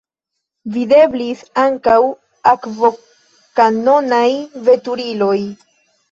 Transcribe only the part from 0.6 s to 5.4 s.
Videblis ankaŭ akvokanonaj veturiloj.